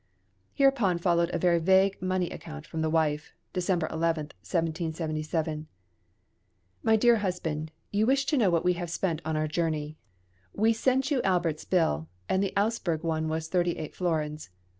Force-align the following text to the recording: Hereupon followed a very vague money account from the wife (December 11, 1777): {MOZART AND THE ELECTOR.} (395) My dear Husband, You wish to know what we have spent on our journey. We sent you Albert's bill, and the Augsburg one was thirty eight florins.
Hereupon 0.55 0.97
followed 0.97 1.29
a 1.31 1.37
very 1.37 1.59
vague 1.59 2.01
money 2.01 2.31
account 2.31 2.65
from 2.65 2.81
the 2.81 2.89
wife 2.89 3.33
(December 3.53 3.87
11, 3.91 4.31
1777): 4.41 5.67
{MOZART 5.67 5.67
AND 5.67 5.69
THE 6.81 6.89
ELECTOR.} 6.89 6.89
(395) 6.89 6.89
My 6.89 6.95
dear 6.95 7.15
Husband, 7.17 7.71
You 7.91 8.05
wish 8.07 8.25
to 8.25 8.37
know 8.37 8.49
what 8.49 8.65
we 8.65 8.73
have 8.73 8.89
spent 8.89 9.21
on 9.23 9.37
our 9.37 9.47
journey. 9.47 9.99
We 10.55 10.73
sent 10.73 11.11
you 11.11 11.21
Albert's 11.21 11.65
bill, 11.65 12.07
and 12.27 12.41
the 12.41 12.51
Augsburg 12.57 13.03
one 13.03 13.27
was 13.27 13.47
thirty 13.47 13.77
eight 13.77 13.93
florins. 13.93 14.49